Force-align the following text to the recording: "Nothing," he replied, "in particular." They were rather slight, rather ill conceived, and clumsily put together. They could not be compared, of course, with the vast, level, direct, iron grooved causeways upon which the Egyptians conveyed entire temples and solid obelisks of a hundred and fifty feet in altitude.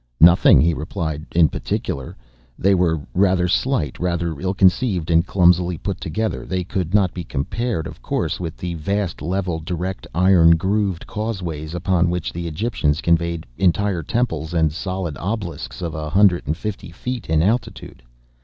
"Nothing," 0.19 0.61
he 0.61 0.73
replied, 0.73 1.27
"in 1.35 1.47
particular." 1.47 2.17
They 2.57 2.73
were 2.73 3.01
rather 3.13 3.47
slight, 3.47 3.99
rather 3.99 4.39
ill 4.39 4.55
conceived, 4.55 5.11
and 5.11 5.23
clumsily 5.27 5.77
put 5.77 6.01
together. 6.01 6.43
They 6.43 6.63
could 6.63 6.95
not 6.95 7.13
be 7.13 7.23
compared, 7.23 7.85
of 7.85 8.01
course, 8.01 8.39
with 8.39 8.57
the 8.57 8.73
vast, 8.73 9.21
level, 9.21 9.59
direct, 9.59 10.07
iron 10.15 10.57
grooved 10.57 11.05
causeways 11.05 11.75
upon 11.75 12.09
which 12.09 12.33
the 12.33 12.47
Egyptians 12.47 12.99
conveyed 12.99 13.45
entire 13.59 14.01
temples 14.01 14.55
and 14.55 14.73
solid 14.73 15.17
obelisks 15.19 15.83
of 15.83 15.93
a 15.93 16.09
hundred 16.09 16.47
and 16.47 16.57
fifty 16.57 16.89
feet 16.89 17.29
in 17.29 17.43
altitude. 17.43 18.01